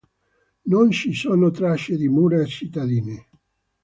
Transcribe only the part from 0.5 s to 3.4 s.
Non ci sono tracce di mura cittadine.